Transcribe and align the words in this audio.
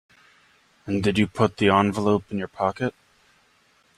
And 0.87 1.03
did 1.03 1.19
you 1.19 1.27
put 1.27 1.57
the 1.57 1.69
envelope 1.69 2.31
in 2.31 2.39
your 2.39 2.47
pocket? 2.47 2.95